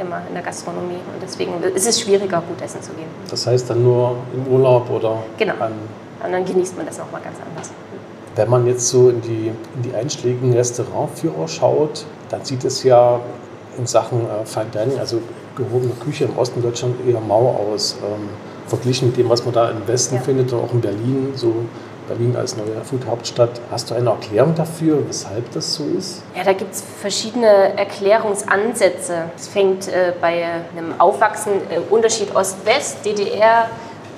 [0.00, 3.06] immer in der Gastronomie und deswegen ist es schwieriger, gut essen zu gehen.
[3.30, 5.18] Das heißt dann nur im Urlaub oder?
[5.38, 5.54] Genau.
[5.54, 7.70] und dann genießt man das nochmal ganz anders.
[8.36, 13.20] Wenn man jetzt so in die, in die einschlägigen Restaurantführer schaut, dann sieht es ja
[13.78, 15.20] in Sachen äh, Fine Dining, also
[15.56, 17.96] gehobene Küche im Osten Deutschland eher mau aus.
[18.02, 18.28] Ähm,
[18.66, 20.20] verglichen mit dem, was man da im Westen ja.
[20.20, 21.54] findet und auch in Berlin, so
[22.08, 23.60] Berlin als neue Food-Hauptstadt.
[23.70, 26.22] Hast du eine Erklärung dafür, weshalb das so ist?
[26.36, 29.30] Ja, da gibt es verschiedene Erklärungsansätze.
[29.36, 30.44] Es fängt äh, bei
[30.76, 33.70] einem Aufwachsen, äh, Unterschied Ost-West, DDR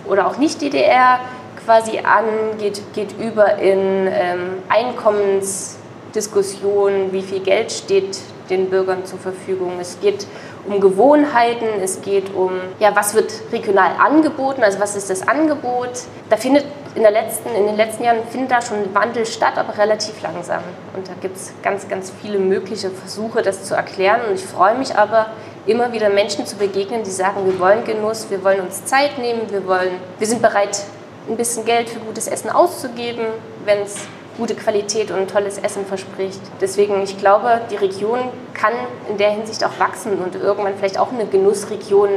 [0.08, 1.20] oder auch nicht DDR,
[1.66, 9.18] quasi an, geht, geht über in ähm, Einkommensdiskussionen, wie viel Geld steht den Bürgern zur
[9.18, 9.72] Verfügung.
[9.80, 10.24] Es geht
[10.68, 15.90] um Gewohnheiten, es geht um, ja, was wird regional angeboten, also was ist das Angebot.
[16.30, 19.76] Da findet in, der letzten, in den letzten Jahren findet da schon Wandel statt, aber
[19.76, 20.62] relativ langsam.
[20.96, 24.20] Und da gibt es ganz, ganz viele mögliche Versuche, das zu erklären.
[24.28, 25.26] Und ich freue mich aber,
[25.66, 29.42] immer wieder Menschen zu begegnen, die sagen, wir wollen Genuss, wir wollen uns Zeit nehmen,
[29.50, 30.80] wir, wollen, wir sind bereit,
[31.28, 33.26] ein bisschen Geld für gutes Essen auszugeben,
[33.64, 33.96] wenn es
[34.36, 36.40] gute Qualität und tolles Essen verspricht.
[36.60, 38.20] Deswegen, ich glaube, die Region
[38.52, 38.72] kann
[39.08, 42.10] in der Hinsicht auch wachsen und irgendwann vielleicht auch eine Genussregion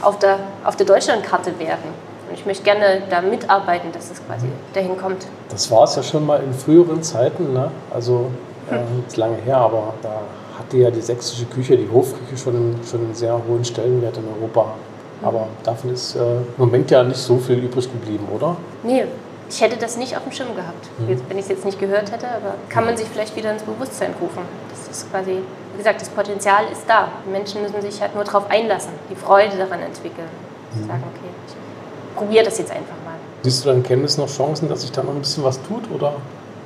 [0.00, 2.04] auf der, auf der Deutschlandkarte werden.
[2.28, 5.26] Und ich möchte gerne da mitarbeiten, dass es quasi dahin kommt.
[5.48, 7.70] Das war es ja schon mal in früheren Zeiten, ne?
[7.92, 8.30] also
[8.70, 10.20] äh, ist lange her, aber da
[10.58, 14.74] hatte ja die sächsische Küche, die Hofküche schon, schon einen sehr hohen Stellenwert in Europa
[15.22, 18.56] aber davon ist äh, im Moment ja nicht so viel übrig geblieben, oder?
[18.82, 19.04] Nee,
[19.48, 21.20] ich hätte das nicht auf dem Schirm gehabt, mhm.
[21.28, 22.26] wenn ich es jetzt nicht gehört hätte.
[22.26, 24.42] Aber kann man sich vielleicht wieder ins Bewusstsein rufen.
[24.70, 25.38] Das ist quasi,
[25.72, 27.08] wie gesagt, das Potenzial ist da.
[27.26, 30.28] Die Menschen müssen sich halt nur darauf einlassen, die Freude daran entwickeln.
[30.74, 30.86] Mhm.
[30.86, 33.14] Sagen, okay, ich probiere das jetzt einfach mal.
[33.42, 36.14] Siehst du dann Kenntnis noch Chancen, dass sich da noch ein bisschen was tut, oder?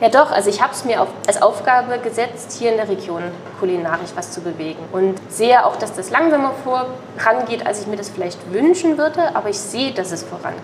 [0.00, 3.22] Ja doch, also ich habe es mir auf, als Aufgabe gesetzt, hier in der Region
[3.58, 4.78] kulinarisch was zu bewegen.
[4.92, 9.48] Und sehe auch, dass das langsamer vorangeht, als ich mir das vielleicht wünschen würde, aber
[9.48, 10.62] ich sehe, dass es vorangeht.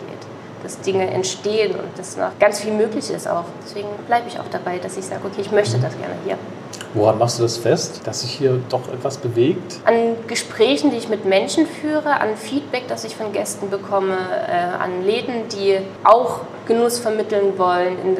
[0.62, 3.44] Dass Dinge entstehen und dass noch ganz viel möglich ist auch.
[3.64, 6.38] Deswegen bleibe ich auch dabei, dass ich sage, okay, ich möchte das gerne hier.
[6.94, 9.80] Woran machst du das fest, dass sich hier doch etwas bewegt?
[9.84, 14.80] An Gesprächen, die ich mit Menschen führe, an Feedback, das ich von Gästen bekomme, äh,
[14.80, 18.16] an Läden, die auch Genuss vermitteln wollen, in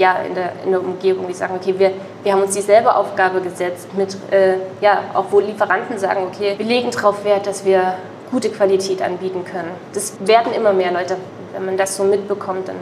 [0.00, 3.42] ja, in, der, in der Umgebung, die sagen, okay, wir, wir haben uns dieselbe Aufgabe
[3.42, 7.96] gesetzt, mit, äh, ja, auch wo Lieferanten sagen, okay, wir legen darauf Wert, dass wir
[8.30, 9.70] gute Qualität anbieten können.
[9.92, 11.16] Das werden immer mehr Leute.
[11.52, 12.76] Wenn man das so mitbekommt, dann,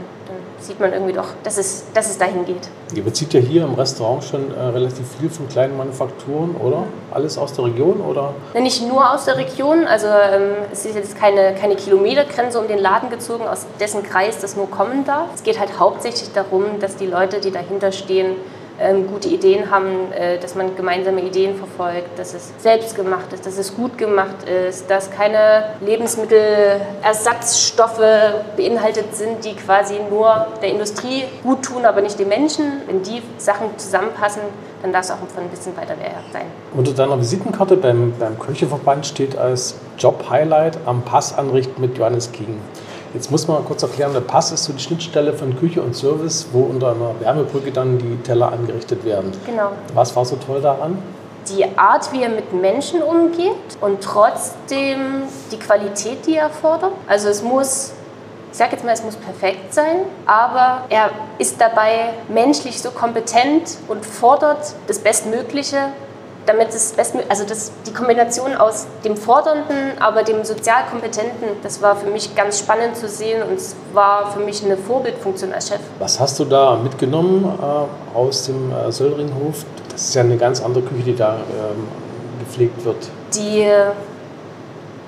[0.60, 2.68] sieht man irgendwie doch, dass es, dass es dahin geht.
[2.94, 6.84] Ihr bezieht ja hier im Restaurant schon äh, relativ viel von kleinen Manufakturen, oder?
[7.10, 8.34] Alles aus der Region, oder?
[8.54, 9.86] Ja, nicht nur aus der Region.
[9.86, 14.38] Also ähm, es ist jetzt keine, keine Kilometergrenze um den Laden gezogen, aus dessen Kreis
[14.38, 15.28] das nur kommen darf.
[15.34, 18.36] Es geht halt hauptsächlich darum, dass die Leute, die dahinter stehen,
[18.80, 23.46] ähm, gute Ideen haben, äh, dass man gemeinsame Ideen verfolgt, dass es selbst gemacht ist,
[23.46, 28.00] dass es gut gemacht ist, dass keine Lebensmittelersatzstoffe
[28.56, 32.82] beinhaltet sind, die quasi nur der Industrie gut tun, aber nicht den Menschen.
[32.86, 34.42] Wenn die Sachen zusammenpassen,
[34.82, 35.94] dann darf es auch ein bisschen weiter
[36.32, 36.46] sein.
[36.72, 42.60] Unter deiner Visitenkarte beim, beim Köcheverband steht als Job-Highlight am Pass anrichten mit Johannes King.
[43.14, 46.48] Jetzt muss man kurz erklären, der Pass ist so die Schnittstelle von Küche und Service,
[46.52, 49.32] wo unter einer Wärmebrücke dann die Teller angerichtet werden.
[49.46, 49.70] Genau.
[49.94, 50.98] Was war so toll daran?
[51.48, 56.92] Die Art, wie er mit Menschen umgeht und trotzdem die Qualität, die er fordert.
[57.06, 57.92] Also es muss
[58.50, 63.76] ich sage jetzt mal, es muss perfekt sein, aber er ist dabei menschlich so kompetent
[63.88, 65.92] und fordert das Bestmögliche,
[66.48, 71.82] damit es bestmöglich, also das, die Kombination aus dem Fordernden, aber dem sozial Kompetenten, das
[71.82, 75.68] war für mich ganz spannend zu sehen und es war für mich eine Vorbildfunktion als
[75.68, 75.80] Chef.
[75.98, 79.64] Was hast du da mitgenommen äh, aus dem äh, Söllringhof?
[79.90, 81.86] Das ist ja eine ganz andere Küche, die da ähm,
[82.38, 82.96] gepflegt wird.
[83.34, 83.68] Die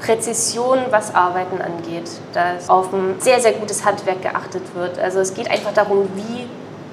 [0.01, 4.99] Präzision, was Arbeiten angeht, dass auf ein sehr, sehr gutes Handwerk geachtet wird.
[4.99, 6.47] Also es geht einfach darum, wie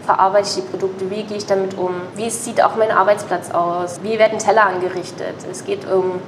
[0.07, 3.99] verarbeite ich die Produkte, wie gehe ich damit um, wie sieht auch mein Arbeitsplatz aus,
[4.01, 5.35] wie werden Teller angerichtet.
[5.51, 6.19] Es geht um,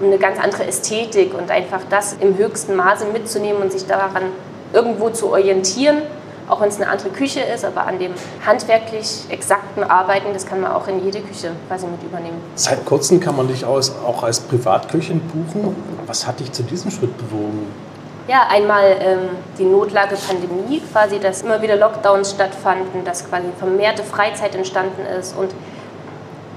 [0.00, 4.24] eine ganz andere Ästhetik und einfach das im höchsten Maße mitzunehmen und sich daran
[4.72, 6.02] irgendwo zu orientieren
[6.48, 8.12] auch wenn es eine andere Küche ist, aber an dem
[8.44, 12.36] handwerklich exakten Arbeiten, das kann man auch in jede Küche quasi mit übernehmen.
[12.56, 15.76] Seit kurzem kann man dich auch als Privatköchin buchen.
[16.06, 17.68] Was hat dich zu diesem Schritt bewogen?
[18.28, 24.04] Ja, einmal ähm, die Notlage Pandemie, quasi, dass immer wieder Lockdowns stattfanden, dass quasi vermehrte
[24.04, 25.52] Freizeit entstanden ist und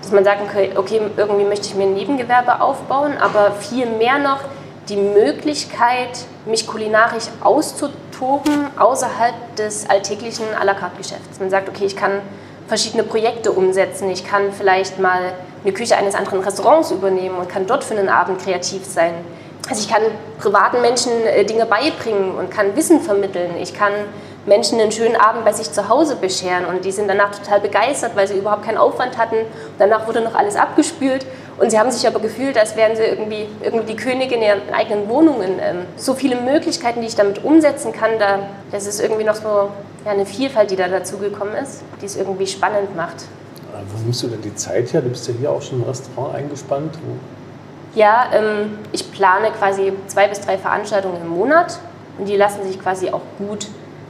[0.01, 4.19] dass man sagen kann, okay, irgendwie möchte ich mir ein Nebengewerbe aufbauen, aber viel mehr
[4.19, 4.41] noch
[4.89, 11.39] die Möglichkeit, mich kulinarisch auszutoben außerhalb des alltäglichen à la carte Geschäfts.
[11.39, 12.21] Man sagt, okay, ich kann
[12.67, 17.65] verschiedene Projekte umsetzen, ich kann vielleicht mal eine Küche eines anderen Restaurants übernehmen und kann
[17.65, 19.13] dort für einen Abend kreativ sein.
[19.67, 20.03] Also ich kann
[20.39, 23.51] privaten Menschen äh, Dinge beibringen und kann Wissen vermitteln.
[23.59, 23.93] Ich kann
[24.45, 28.15] Menschen einen schönen Abend bei sich zu Hause bescheren und die sind danach total begeistert,
[28.15, 29.37] weil sie überhaupt keinen Aufwand hatten.
[29.79, 31.25] Danach wurde noch alles abgespült
[31.57, 34.73] und sie haben sich aber gefühlt, als wären sie irgendwie, irgendwie die Königin in ihren
[34.73, 35.59] eigenen Wohnungen.
[35.59, 38.39] Ähm, so viele Möglichkeiten, die ich damit umsetzen kann, da,
[38.71, 39.69] das ist irgendwie noch so
[40.05, 43.25] ja, eine Vielfalt, die da dazugekommen ist, die es irgendwie spannend macht.
[43.91, 45.01] Wo nimmst du denn die Zeit her?
[45.01, 46.93] Du bist ja hier auch schon im Restaurant eingespannt.
[47.03, 47.17] Wo?
[47.95, 51.79] Ja, ähm, ich plane quasi zwei bis drei Veranstaltungen im Monat
[52.17, 53.67] und die lassen sich quasi auch gut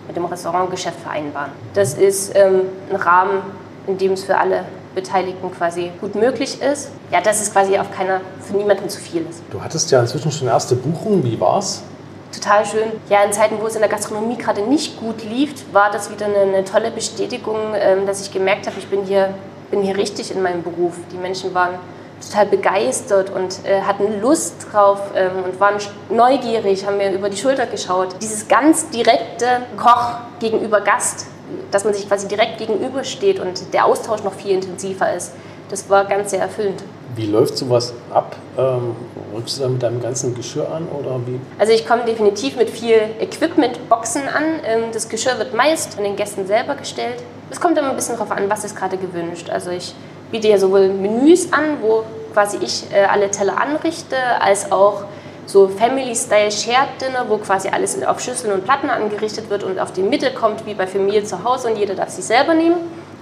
[0.08, 1.52] mit dem Restaurantgeschäft vereinbaren.
[1.74, 3.42] Das ist ähm, ein Rahmen,
[3.88, 6.90] in dem es für alle Beteiligten quasi gut möglich ist.
[7.12, 9.44] Ja, dass es quasi auf keiner, für niemanden zu viel ist.
[9.52, 11.24] Du hattest ja inzwischen schon erste Buchungen.
[11.24, 11.84] Wie war's?
[12.32, 12.92] Total schön.
[13.10, 16.26] Ja, in Zeiten, wo es in der Gastronomie gerade nicht gut lief, war das wieder
[16.26, 19.34] eine, eine tolle Bestätigung, ähm, dass ich gemerkt habe, ich bin hier,
[19.70, 20.96] bin hier richtig in meinem Beruf.
[21.12, 21.76] Die Menschen waren
[22.26, 25.76] total begeistert und äh, hatten Lust drauf ähm, und waren
[26.10, 28.16] neugierig, haben mir über die Schulter geschaut.
[28.22, 31.28] Dieses ganz direkte Koch gegenüber Gast,
[31.72, 35.34] dass man sich quasi direkt gegenübersteht und der Austausch noch viel intensiver ist,
[35.70, 36.84] das war ganz sehr erfüllend.
[37.16, 38.36] Wie läuft sowas ab?
[38.58, 38.96] Ähm,
[39.34, 41.40] rückst du da mit deinem ganzen Geschirr an oder wie?
[41.58, 44.44] Also ich komme definitiv mit viel Equipment-Boxen an.
[44.66, 47.24] Ähm, das Geschirr wird meist von den Gästen selber gestellt.
[47.50, 49.50] Es kommt immer ein bisschen darauf an, was ist gerade gewünscht.
[49.50, 49.96] Also ich
[50.36, 55.06] biete ja sowohl Menüs an, wo quasi ich äh, alle Teller anrichte, als auch
[55.46, 59.94] so Family-Style Shared Dinner, wo quasi alles auf Schüsseln und Platten angerichtet wird und auf
[59.94, 62.76] die Mitte kommt, wie bei Familie zu Hause und jeder darf sich selber nehmen.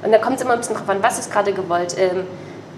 [0.03, 1.95] Und da kommt es immer ein bisschen drauf an, was ist gerade gewollt.
[1.99, 2.25] Ähm,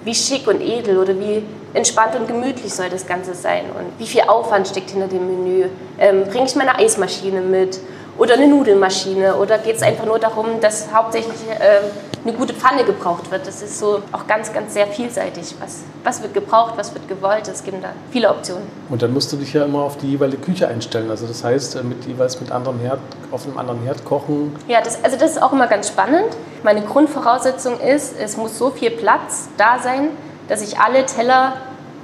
[0.03, 1.43] wie schick und edel oder wie
[1.73, 5.65] entspannt und gemütlich soll das Ganze sein und wie viel Aufwand steckt hinter dem Menü.
[5.97, 7.79] Ähm, Bringe ich meine Eismaschine mit
[8.17, 12.83] oder eine Nudelmaschine oder geht es einfach nur darum, dass hauptsächlich äh, eine gute Pfanne
[12.83, 13.45] gebraucht wird.
[13.45, 15.55] Das ist so auch ganz, ganz sehr vielseitig.
[15.59, 18.63] Was, was wird gebraucht, was wird gewollt, es gibt da viele Optionen.
[18.89, 21.09] Und dann musst du dich ja immer auf die jeweilige Küche einstellen.
[21.11, 22.99] Also das heißt, äh, mit, jeweils mit anderem Herd,
[23.31, 24.55] auf einem anderen Herd kochen.
[24.67, 26.35] Ja, das, also das ist auch immer ganz spannend.
[26.63, 30.09] Meine Grundvoraussetzung ist, es muss so viel Platz da sein,
[30.47, 31.53] dass ich alle Teller,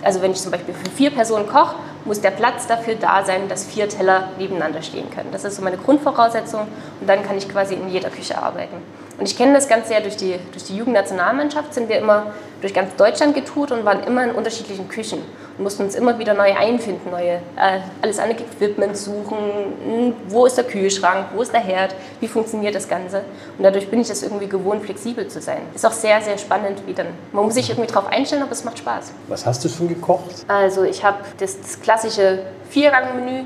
[0.04, 3.48] also wenn ich zum Beispiel für vier Personen koche, muss der Platz dafür da sein,
[3.48, 5.30] dass vier Teller nebeneinander stehen können.
[5.32, 6.62] Das ist so meine Grundvoraussetzung
[7.00, 8.78] und dann kann ich quasi in jeder Küche arbeiten.
[9.18, 12.28] Und ich kenne das Ganze ja durch die, durch die Jugendnationalmannschaft, sind wir immer
[12.62, 15.22] durch ganz Deutschland getourt und waren immer in unterschiedlichen Küchen
[15.58, 19.38] und mussten uns immer wieder neu einfinden, neue, äh, alles an Equipment suchen,
[19.86, 23.22] hm, wo ist der Kühlschrank, wo ist der Herd, wie funktioniert das Ganze.
[23.58, 25.62] Und dadurch bin ich das irgendwie gewohnt, flexibel zu sein.
[25.74, 28.64] Ist auch sehr, sehr spannend, wie dann, man muss sich irgendwie darauf einstellen, aber es
[28.64, 29.12] macht Spaß.
[29.28, 30.46] Was hast du schon gekocht?
[30.48, 33.44] Also ich habe das, das klassische Viergang-Menü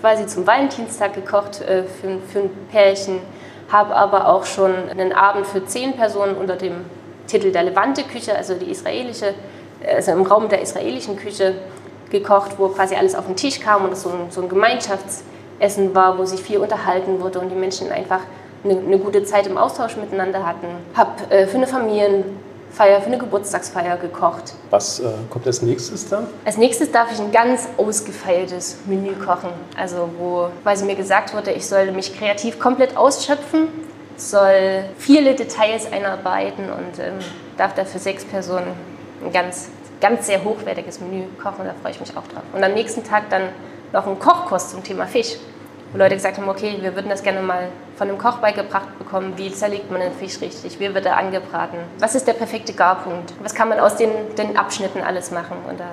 [0.00, 3.20] quasi zum Valentinstag gekocht äh, für, für ein Pärchen
[3.70, 6.84] habe aber auch schon einen Abend für zehn Personen unter dem
[7.26, 9.34] Titel der Levante-Küche, also die israelische,
[9.86, 11.54] also im Raum der israelischen Küche
[12.10, 15.94] gekocht, wo quasi alles auf den Tisch kam und es so ein, so ein Gemeinschaftsessen
[15.94, 18.20] war, wo sich viel unterhalten wurde und die Menschen einfach
[18.64, 20.66] eine, eine gute Zeit im Austausch miteinander hatten.
[20.94, 22.24] Habe äh, für eine Familien
[22.72, 24.54] Feier, für eine Geburtstagsfeier gekocht.
[24.70, 26.28] Was äh, kommt als nächstes dann?
[26.44, 29.50] Als nächstes darf ich ein ganz ausgefeiltes Menü kochen.
[29.76, 33.68] Also wo quasi mir gesagt wurde, ich soll mich kreativ komplett ausschöpfen,
[34.16, 37.18] soll viele Details einarbeiten und ähm,
[37.56, 38.89] darf da für sechs Personen
[39.24, 41.64] ein ganz, ganz sehr hochwertiges Menü kochen.
[41.64, 42.42] Da freue ich mich auch drauf.
[42.52, 43.42] Und am nächsten Tag dann
[43.92, 45.36] noch ein Kochkurs zum Thema Fisch
[45.92, 49.32] wo Leute gesagt haben, okay, wir würden das gerne mal von einem Koch beigebracht bekommen,
[49.36, 53.34] wie zerlegt man den Fisch richtig, wie wird er angebraten, was ist der perfekte Garpunkt,
[53.42, 55.86] was kann man aus den, den Abschnitten alles machen und da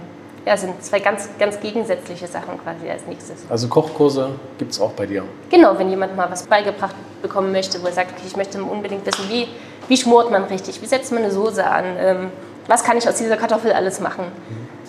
[0.45, 3.43] ja, sind zwei ganz, ganz gegensätzliche Sachen quasi als nächstes.
[3.49, 5.23] Also Kochkurse gibt es auch bei dir?
[5.49, 9.05] Genau, wenn jemand mal was beigebracht bekommen möchte, wo er sagt, okay, ich möchte unbedingt
[9.05, 9.49] wissen, wie,
[9.89, 12.31] wie schmort man richtig, wie setzt man eine Soße an, ähm,
[12.67, 14.25] was kann ich aus dieser Kartoffel alles machen.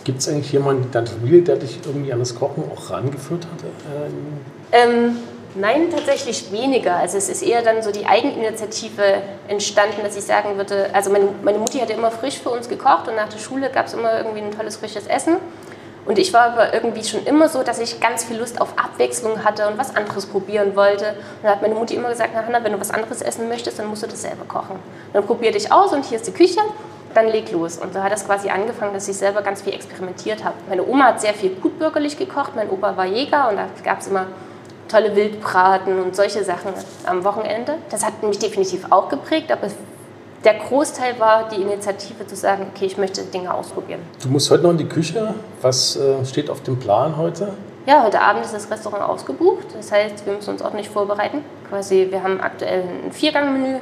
[0.05, 3.47] Gibt es eigentlich jemanden in deiner Familie, der dich irgendwie an das Kochen auch rangeführt
[3.47, 3.65] hat?
[3.95, 4.39] Ähm
[4.73, 5.17] ähm,
[5.55, 6.97] nein, tatsächlich weniger.
[6.97, 11.29] Also es ist eher dann so die Eigeninitiative entstanden, dass ich sagen würde, also meine,
[11.43, 14.19] meine Mutti hatte immer frisch für uns gekocht und nach der Schule gab es immer
[14.19, 15.37] irgendwie ein tolles frisches Essen.
[16.09, 19.45] Und ich war aber irgendwie schon immer so, dass ich ganz viel Lust auf Abwechslung
[19.45, 21.09] hatte und was anderes probieren wollte.
[21.09, 23.79] Und da hat meine Mutti immer gesagt, na Hanna, wenn du was anderes essen möchtest,
[23.79, 24.77] dann musst du das selber kochen.
[24.77, 26.61] Und dann probier dich aus und hier ist die Küche,
[27.15, 27.79] dann leg los.
[27.79, 30.57] Und so hat das quasi angefangen, dass ich selber ganz viel experimentiert habe.
[30.69, 34.09] Meine Oma hat sehr viel gutbürgerlich gekocht, mein Opa war Jäger und da gab es
[34.09, 34.27] immer
[34.89, 36.73] tolle Wildbraten und solche Sachen
[37.07, 37.75] am Wochenende.
[37.91, 39.69] Das hat mich definitiv auch geprägt, aber
[40.45, 44.01] der Großteil war die Initiative zu sagen, okay, ich möchte Dinge ausprobieren.
[44.23, 45.35] Du musst heute noch in die Küche.
[45.63, 47.55] Was äh, steht auf dem Plan heute?
[47.87, 49.67] Ja, heute Abend ist das Restaurant ausgebucht.
[49.77, 51.45] Das heißt, wir müssen uns ordentlich vorbereiten.
[51.69, 53.79] Quasi, wir haben aktuell ein Viergangmenü,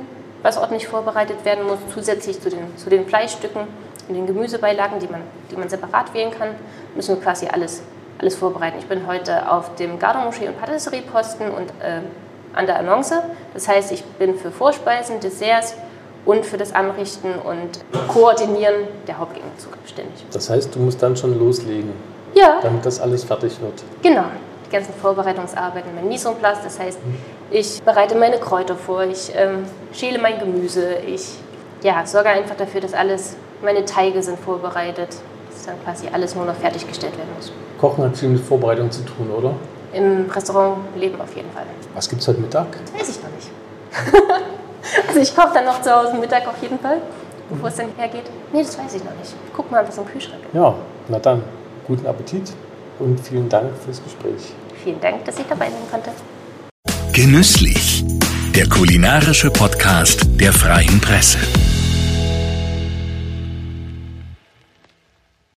[0.47, 3.63] was ordentlich vorbereitet werden muss, zusätzlich zu den, zu den Fleischstücken
[4.09, 6.51] und den Gemüsebeilagen, die man, die man separat wählen kann,
[6.95, 7.83] müssen wir quasi alles
[8.19, 8.79] alles vorbereiten.
[8.79, 12.01] Ich bin heute auf dem Garde Moschee und Patisserie Posten und äh,
[12.55, 13.15] an der Annonce.
[13.53, 15.75] Das heißt, ich bin für Vorspeisen, Desserts
[16.25, 20.25] und für das Anrichten und Koordinieren der Hauptgänge zuständig.
[20.33, 21.93] Das heißt, du musst dann schon loslegen,
[22.35, 22.59] ja.
[22.63, 23.85] damit das alles fertig wird.
[24.03, 24.25] Genau,
[24.67, 26.99] die ganzen Vorbereitungsarbeiten, mein place, das heißt,
[27.51, 31.35] ich bereite meine Kräuter vor, ich ähm, schäle mein Gemüse, ich
[31.83, 35.09] ja, sorge einfach dafür, dass alles, meine Teige sind vorbereitet,
[35.51, 37.53] dass dann quasi alles nur noch fertiggestellt werden muss.
[37.79, 39.55] Kochen hat viel mit Vorbereitung zu tun, oder?
[39.93, 41.65] Im Restaurant leben auf jeden Fall.
[41.95, 42.67] Was gibt es heute Mittag?
[42.85, 43.51] Das weiß ich noch nicht.
[45.09, 46.99] also ich koche dann noch zu Hause Mittag auf jeden Fall,
[47.49, 48.25] bevor es dann hergeht.
[48.53, 49.35] Nee, das weiß ich noch nicht.
[49.55, 50.55] Guck mal, was im Kühlschrank ist.
[50.55, 50.75] Ja,
[51.09, 51.43] na dann,
[51.87, 52.53] guten Appetit
[52.99, 54.53] und vielen Dank fürs Gespräch.
[54.83, 56.11] Vielen Dank, dass ich dabei sein konnte.
[57.17, 58.05] Genüsslich,
[58.55, 61.39] der kulinarische Podcast der Freien Presse.